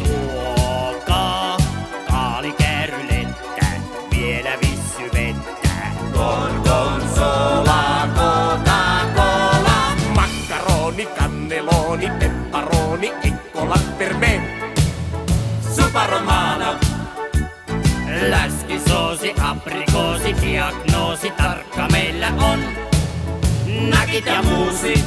Ja 24.82 24.88
muusi. 24.88 25.04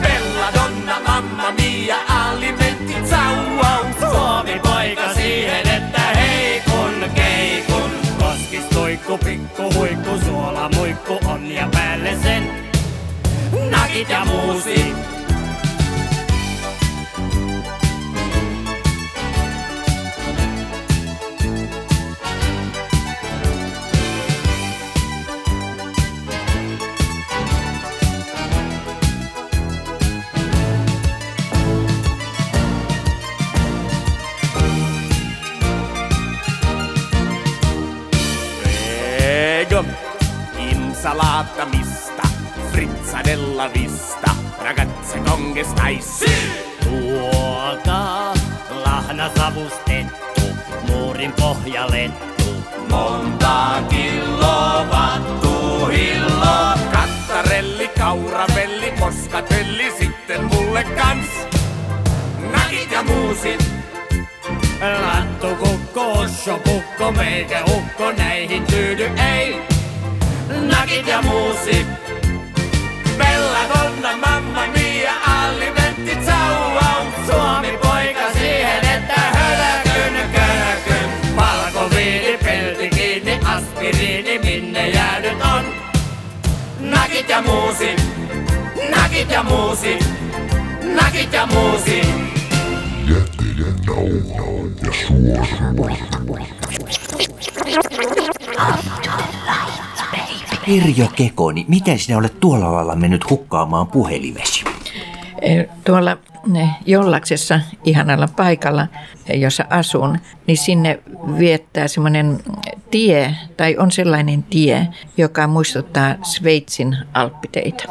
Belladonna, 0.00 1.00
mamma 1.06 1.52
mia, 1.52 1.96
alimentti, 2.08 2.94
wow. 2.94 4.10
Suomi 4.10 4.60
poika 4.62 5.14
siihen, 5.14 5.68
että 5.68 6.00
hei 6.00 6.62
kun 6.70 7.10
keikun. 7.14 7.90
Koskis 8.18 8.64
tuikku, 8.64 9.18
pikku 9.18 9.74
huikku, 9.74 10.18
suola 10.24 10.70
muikku 10.74 11.18
on 11.24 11.50
ja 11.50 11.68
päälle 11.72 12.16
sen. 12.22 12.70
Nakit 13.70 14.08
ja 14.08 14.24
muusi. 14.24 15.09
Osso 66.40 66.58
pukko, 66.58 67.12
meikä 67.12 67.62
ukko 67.64 68.12
näihin 68.12 68.64
tyydy 68.66 69.10
ei. 69.34 69.56
nakit 70.48 71.06
ja 71.06 71.22
muusit. 71.22 71.86
Belladonna, 73.18 74.16
mamma 74.16 74.66
mia, 74.66 75.12
alimentti, 75.26 76.16
wow. 76.74 77.06
Suomi 77.26 77.78
poika 77.82 78.32
siihen, 78.32 78.84
että 78.84 79.20
hölkyn 79.20 80.30
kölkyn. 80.32 81.36
Valkoviini, 81.36 82.38
pelti 82.44 82.88
kiinni, 82.88 83.40
aspiriini, 83.44 84.38
minne 84.38 84.88
jäänyt 84.88 85.42
on. 85.42 85.64
Nakit 86.80 87.28
ja 87.28 87.42
muusit, 87.42 88.02
nakit 88.96 89.30
ja 89.30 89.42
muusit, 89.42 90.04
nakit 90.94 91.32
ja 91.32 91.46
muusit. 91.46 92.19
Jätteiden 97.66 98.16
nauha 98.56 98.98
ja. 99.06 99.12
Pirjo 100.66 101.06
Kekoni, 101.16 101.64
miten 101.68 101.98
sinä 101.98 102.18
olet 102.18 102.40
tuolla 102.40 102.72
lailla 102.72 102.96
mennyt 102.96 103.30
hukkaamaan 103.30 103.86
puhelimesi? 103.86 104.64
Eh, 105.42 105.66
Tuolla 105.84 106.16
Jollaksessa 106.86 107.60
ihanalla 107.84 108.28
paikalla, 108.36 108.86
eh, 109.28 109.40
jossa 109.40 109.64
asun, 109.70 110.18
niin 110.46 110.56
sinne 110.58 111.00
viettää 111.38 111.88
semmoinen 111.88 112.38
tie, 112.90 113.34
tai 113.56 113.76
on 113.76 113.90
sellainen 113.90 114.42
tie, 114.42 114.88
joka 115.16 115.46
muistuttaa 115.46 116.14
Sveitsin 116.22 116.96
alppiteitä. 117.14 117.84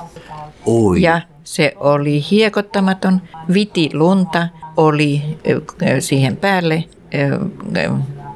Oi, 0.65 1.01
Ja 1.01 1.21
se 1.49 1.73
oli 1.75 2.25
hiekottamaton, 2.31 3.21
viti 3.53 3.89
lunta 3.93 4.47
oli 4.77 5.39
siihen 5.99 6.37
päälle, 6.37 6.83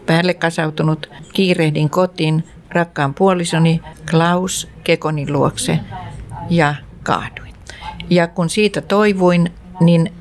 päälle 0.06 0.34
kasautunut. 0.34 1.10
Kiirehdin 1.34 1.90
kotiin 1.90 2.44
rakkaan 2.70 3.14
puolisoni 3.14 3.82
Klaus 4.12 4.70
Kekonin 4.84 5.34
luokse 5.34 5.80
ja 6.50 6.76
kaaduin. 7.04 7.54
Ja 8.10 8.28
kun 8.28 8.50
siitä 8.50 8.82
toivuin, 8.82 9.52
niin 9.80 10.14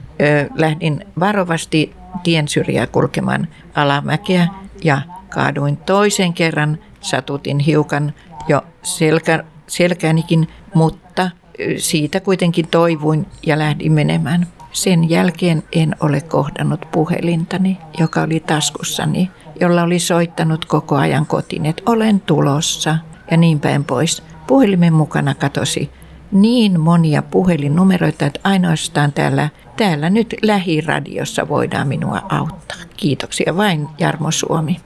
lähdin 0.55 1.05
varovasti 1.21 1.95
tien 2.23 2.49
syrjää 2.49 2.87
kulkemaan 2.87 3.49
alamäkeä 3.75 4.49
ja 4.85 5.03
kaaduin 5.29 5.77
toisen 5.77 6.33
kerran. 6.33 6.79
Satutin 7.01 7.59
hiukan 7.59 8.15
jo 8.49 8.63
selkä, 8.83 9.45
selkäänikin, 9.67 10.49
mutta 10.75 11.02
siitä 11.77 12.21
kuitenkin 12.21 12.69
toivuin 12.69 13.27
ja 13.47 13.59
lähdin 13.59 13.93
menemään. 13.93 14.47
Sen 14.73 15.11
jälkeen 15.11 15.63
en 15.73 15.97
ole 16.01 16.21
kohdannut 16.21 16.81
puhelintani, 16.93 17.79
joka 17.99 18.23
oli 18.23 18.41
taskussani, 18.41 19.31
jolla 19.61 19.83
oli 19.83 19.99
soittanut 19.99 20.65
koko 20.65 20.97
ajan 20.97 21.27
kotiin, 21.27 21.67
että 21.67 21.83
olen 21.87 22.21
tulossa 22.21 22.99
ja 23.31 23.37
niin 23.37 23.61
päin 23.61 23.85
pois. 23.85 24.23
Puhelimen 24.47 24.93
mukana 24.93 25.35
katosi 25.35 25.91
niin 26.33 26.81
monia 26.81 27.23
puhelinnumeroita, 27.23 28.27
että 28.27 28.41
ainoastaan 28.45 29.13
täällä 29.13 29.49
täällä 29.77 30.11
nyt 30.11 30.35
lähiradiossa 30.43 31.49
voidaan 31.49 31.89
minua 31.89 32.23
auttaa. 32.29 32.79
Kiitoksia 32.97 33.57
vain 33.57 33.89
Jarmo 33.99 34.31
Suomi. 34.31 34.77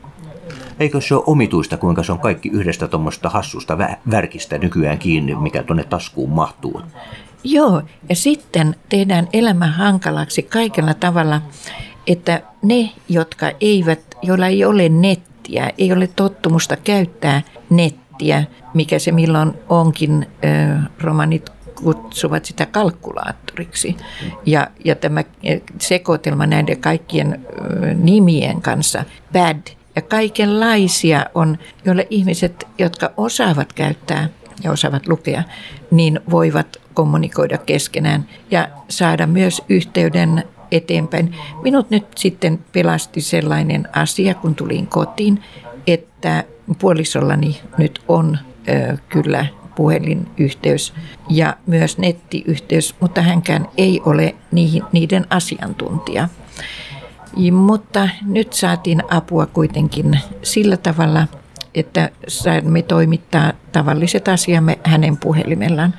Eikö 0.80 1.00
se 1.00 1.14
ole 1.14 1.24
omituista, 1.26 1.76
kuinka 1.76 2.02
se 2.02 2.12
on 2.12 2.18
kaikki 2.18 2.48
yhdestä 2.48 2.88
tuommoista 2.88 3.28
hassusta 3.28 3.74
vä- 3.74 3.96
värkistä 4.10 4.58
nykyään 4.58 4.98
kiinni, 4.98 5.34
mikä 5.34 5.62
tuonne 5.62 5.84
taskuun 5.84 6.30
mahtuu? 6.30 6.82
Joo, 7.44 7.82
ja 8.08 8.16
sitten 8.16 8.76
tehdään 8.88 9.28
elämä 9.32 9.66
hankalaksi 9.66 10.42
kaikella 10.42 10.94
tavalla, 10.94 11.40
että 12.06 12.42
ne, 12.62 12.90
jotka 13.08 13.50
eivät, 13.60 14.00
joilla 14.22 14.46
ei 14.46 14.64
ole 14.64 14.88
nettiä, 14.88 15.70
ei 15.78 15.92
ole 15.92 16.06
tottumusta 16.06 16.76
käyttää 16.76 17.42
nettiä, 17.70 18.44
mikä 18.74 18.98
se 18.98 19.12
milloin 19.12 19.52
onkin, 19.68 20.26
romanit 21.00 21.50
kutsuvat 21.74 22.44
sitä 22.44 22.66
kalkulaattoriksi. 22.66 23.96
Ja, 24.46 24.70
ja 24.84 24.94
tämä 24.94 25.24
sekoitelma 25.78 26.46
näiden 26.46 26.80
kaikkien 26.80 27.46
nimien 27.94 28.62
kanssa, 28.62 29.04
bad 29.32 29.75
ja 29.96 30.02
kaikenlaisia 30.02 31.26
on, 31.34 31.58
joille 31.84 32.06
ihmiset, 32.10 32.68
jotka 32.78 33.12
osaavat 33.16 33.72
käyttää 33.72 34.28
ja 34.64 34.72
osaavat 34.72 35.08
lukea, 35.08 35.42
niin 35.90 36.20
voivat 36.30 36.76
kommunikoida 36.94 37.58
keskenään 37.58 38.28
ja 38.50 38.68
saada 38.88 39.26
myös 39.26 39.62
yhteyden 39.68 40.44
eteenpäin. 40.70 41.34
Minut 41.62 41.90
nyt 41.90 42.06
sitten 42.16 42.58
pelasti 42.72 43.20
sellainen 43.20 43.88
asia, 43.92 44.34
kun 44.34 44.54
tulin 44.54 44.86
kotiin, 44.86 45.42
että 45.86 46.44
puolisollani 46.78 47.60
nyt 47.78 48.00
on 48.08 48.38
ö, 48.68 48.96
kyllä 49.08 49.46
puhelinyhteys 49.76 50.94
ja 51.28 51.56
myös 51.66 51.98
nettiyhteys, 51.98 52.94
mutta 53.00 53.22
hänkään 53.22 53.68
ei 53.76 54.00
ole 54.04 54.34
niihin, 54.52 54.82
niiden 54.92 55.26
asiantuntija. 55.30 56.28
Mutta 57.52 58.08
nyt 58.26 58.52
saatiin 58.52 59.02
apua 59.10 59.46
kuitenkin 59.46 60.18
sillä 60.42 60.76
tavalla, 60.76 61.26
että 61.74 62.10
saimme 62.28 62.82
toimittaa 62.82 63.52
tavalliset 63.72 64.28
asiamme 64.28 64.78
hänen 64.84 65.16
puhelimellaan. 65.16 65.94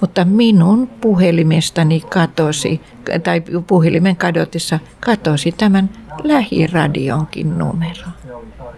Mutta 0.00 0.24
minun 0.24 0.86
puhelimestani 0.86 2.00
katosi, 2.00 2.80
tai 3.22 3.42
puhelimen 3.66 4.16
kadotessa 4.16 4.78
katosi 5.00 5.52
tämän 5.52 5.90
lähiradionkin 6.24 7.58
numero. 7.58 8.06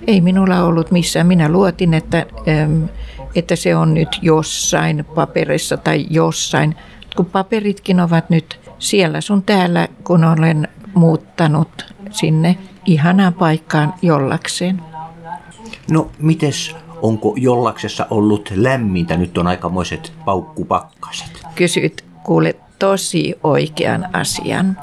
Ei 0.07 0.21
minulla 0.21 0.65
ollut 0.65 0.91
missään. 0.91 1.27
Minä 1.27 1.49
luotin, 1.49 1.95
että, 1.95 2.27
että 3.35 3.57
se 3.57 3.77
on 3.77 3.95
nyt 3.95 4.09
jossain 4.23 5.05
paperissa 5.15 5.77
tai 5.77 6.07
jossain. 6.11 6.77
Kun 7.17 7.27
paperitkin 7.27 8.01
ovat 8.01 8.31
nyt 8.31 8.61
siellä 8.79 9.21
sun 9.21 9.43
täällä, 9.43 9.89
kun 10.05 10.25
olen 10.25 10.69
muuttanut 10.95 11.95
sinne 12.11 12.59
ihanaan 12.87 13.35
paikkaan 13.35 13.95
jollakseen. 14.03 14.83
No, 15.91 16.11
mites, 16.19 16.77
onko 17.03 17.35
jollaksessa 17.37 18.07
ollut 18.11 18.53
lämmintä? 18.55 19.17
Nyt 19.17 19.39
on 19.39 19.47
aikamoiset 19.47 20.13
paukkupakkaset. 20.25 21.47
Kysyt 21.55 22.05
kuule 22.25 22.57
tosi 22.79 23.35
oikean 23.43 24.09
asian. 24.13 24.77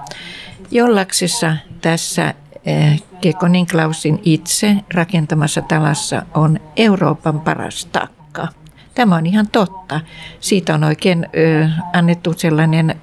Jollaksessa 0.71 1.55
tässä 1.81 2.33
eh, 2.65 3.03
Kekonin 3.21 3.67
Klausin 3.67 4.19
itse 4.23 4.75
rakentamassa 4.93 5.61
talassa 5.61 6.21
on 6.33 6.59
Euroopan 6.75 7.39
paras 7.39 7.85
takka. 7.85 8.47
Tämä 8.95 9.15
on 9.15 9.25
ihan 9.25 9.47
totta. 9.51 10.01
Siitä 10.39 10.73
on 10.73 10.83
oikein 10.83 11.27
ö, 11.37 11.69
annettu 11.93 12.33
sellainen, 12.33 12.95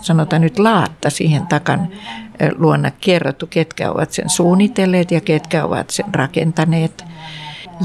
sanotaan 0.00 0.42
nyt 0.42 0.58
laatta 0.58 1.10
siihen 1.10 1.46
takan 1.46 1.88
luona 2.56 2.90
kerrottu, 3.00 3.46
ketkä 3.46 3.90
ovat 3.90 4.12
sen 4.12 4.28
suunnitelleet 4.28 5.10
ja 5.10 5.20
ketkä 5.20 5.64
ovat 5.64 5.90
sen 5.90 6.14
rakentaneet. 6.14 7.04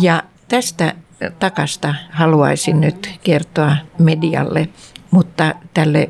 Ja 0.01 0.23
tästä 0.47 0.93
takasta 1.39 1.95
haluaisin 2.11 2.81
nyt 2.81 3.19
kertoa 3.23 3.75
medialle, 3.99 4.69
mutta 5.11 5.55
tälle 5.73 6.09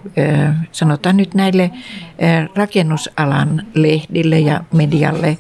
sanotaan 0.72 1.18
nyt 1.18 1.34
näille 1.34 1.72
rakennusalan 2.56 3.66
lehdille 3.74 4.40
ja 4.40 4.64
medialle, 4.74 5.38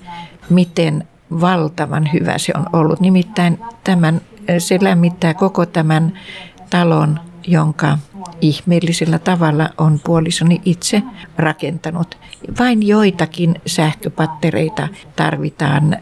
miten 0.49 1.07
valtavan 1.41 2.09
hyvä 2.13 2.37
se 2.37 2.53
on 2.57 2.65
ollut. 2.73 2.99
Nimittäin 2.99 3.59
tämän, 3.83 4.21
se 4.57 4.77
lämmittää 4.81 5.33
koko 5.33 5.65
tämän 5.65 6.13
talon, 6.69 7.19
jonka 7.51 7.97
ihmeellisellä 8.41 9.19
tavalla 9.19 9.69
on 9.77 9.99
puolisoni 10.03 10.61
itse 10.65 11.03
rakentanut. 11.37 12.17
Vain 12.59 12.87
joitakin 12.87 13.55
sähköpattereita 13.65 14.87
tarvitaan 15.15 15.97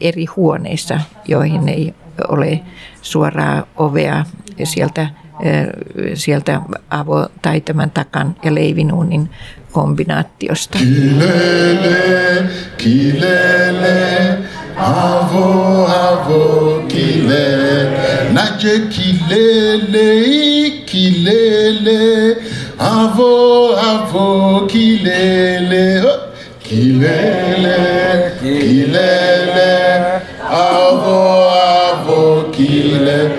eri 0.00 0.24
huoneissa, 0.24 1.00
joihin 1.28 1.68
ei 1.68 1.94
ole 2.28 2.60
suoraa 3.02 3.66
ovea 3.76 4.24
sieltä, 4.64 5.08
sieltä 6.14 6.60
avo- 6.94 7.30
tai 7.42 7.60
tämän 7.60 7.90
takan 7.90 8.36
ja 8.44 8.54
leivinuunin 8.54 9.30
kombinaatiosta. 9.72 10.78
Kilele, 10.78 12.48
kilele, 12.78 14.38
avo, 14.78 15.86
avo, 15.86 16.82
kilele. 16.88 18.32
Naje 18.32 18.74
kilele, 18.92 20.70
kilele, 20.86 22.36
avo, 22.78 23.74
avo, 23.76 24.66
kilele. 24.68 26.02
Oh, 26.04 26.22
Kilele, 26.66 28.32
kilele, 28.40 29.72
avo, 30.50 31.48
avo, 31.54 32.50
kilele. 32.52 33.30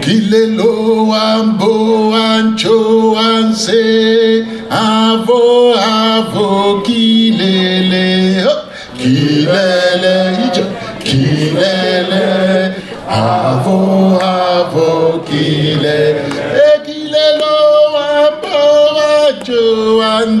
Kilelo, 0.00 1.12
ambo, 1.12 1.89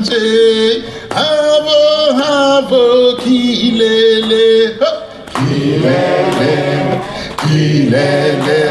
anse, 0.00 0.82
avo, 1.10 1.80
avo, 2.22 3.16
kilele. 3.18 4.78
Oh, 4.80 4.96
Kilele, 5.40 6.56
kilele, 7.38 8.62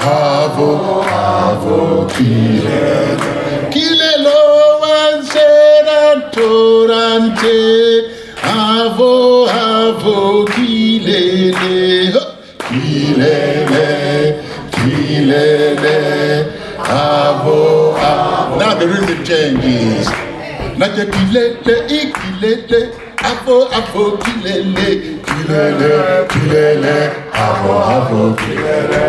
avo, 0.00 0.70
avo, 1.02 1.80
kilele. 2.08 3.32
Kilelo, 3.70 4.40
anserantorante, 4.96 7.58
avo, 8.42 9.12
avo, 9.48 10.44
kilele. 10.46 12.12
Oh, 12.14 12.18
Kilele, 12.68 13.88
kilele, 14.70 15.98
avo, 16.80 17.60
avo. 17.96 18.56
Now 18.58 18.72
the 18.78 18.86
rhythm 18.88 19.20
changes. 19.24 20.08
Naja 20.78 21.04
kilele, 21.06 21.74
ikilele, 21.98 22.80
avo, 23.30 23.68
avo, 23.78 24.18
kilele, 24.22 24.88
kilele, 25.26 25.92
kilele, 26.32 27.10
avo, 27.32 27.74
avo, 27.96 28.34
kilele. 28.40 29.02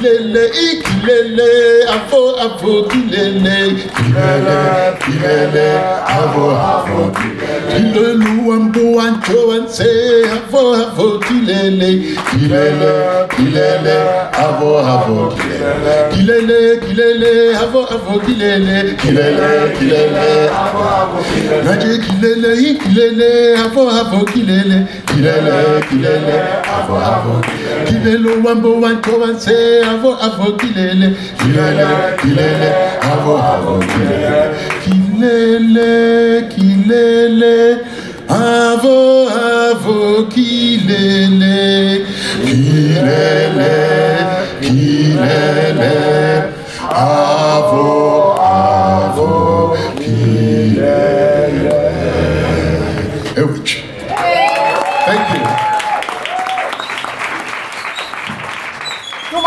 Kilele, 0.00 0.46
ikilele, 0.48 1.48
avo, 1.94 2.22
avo, 2.40 2.82
kilele, 2.88 3.56
kilele, 3.96 4.58
kilele, 5.04 5.66
avo, 6.08 6.46
avo, 6.56 7.12
kilele. 7.16 7.92
Kilelu, 7.92 8.52
ambo, 8.52 9.00
ancho, 9.00 9.52
anse, 9.52 9.90
avo, 10.36 10.62
avo, 10.74 11.18
kilele, 11.18 11.90
kilele, 12.30 12.92
kilele, 13.36 13.96
avo, 14.44 14.78
avo, 14.78 15.34
kilele. 15.36 15.94
Kilele, 16.14 16.80
kilele, 16.80 17.56
avo, 17.62 17.80
avo, 17.94 18.20
kilele, 18.24 18.96
kilele, 19.02 19.48
kilele, 19.78 20.48
avo, 20.48 20.82
avo, 20.96 21.18
kilele. 21.28 21.62
Naje 21.64 21.98
kilele, 22.06 22.50
ikilele, 22.70 23.30
avo, 23.64 23.82
avo, 23.90 24.24
kilele, 24.32 24.86
kilele, 25.12 25.82
kilele, 25.90 26.36
avo, 26.78 26.96
avo, 26.96 27.40
kilele. 27.44 27.60
avo 29.90 30.10
avo 30.26 30.52
Quilele 30.58 31.08
Quilele 31.38 31.86
Quilele 32.20 32.70
avo 33.12 33.34
avo 33.36 33.74
Quilele 33.90 34.50
Quilele 34.82 35.88
Quilele 36.52 37.56
avo 38.28 39.28
avo 39.28 40.26
Quilele 40.32 42.06
kilele 42.44 43.80
kilele. 44.60 46.52
Avo 46.90 48.34
avo 48.38 49.76
kilele. 49.96 51.80
Eu 53.36 53.58
te 53.62 53.79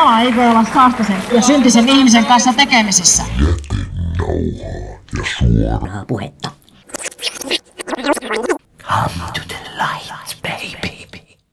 kukaan 0.04 0.22
ei 0.22 0.36
voi 0.36 0.48
olla 0.48 0.66
saastaisen 0.74 1.24
ja 1.32 1.42
syntisen 1.42 1.90
ihmisen 1.90 2.26
kanssa 2.26 2.54
tekemisissä. 2.54 3.24
Jätin 3.24 3.88
nauhaa 4.18 5.00
ja 5.18 5.30
suoraa 5.40 6.06
puhetta. 6.08 6.52
Come 8.84 9.32
to 9.34 9.42
the 9.48 9.58
light, 9.78 10.42
baby. 10.42 10.93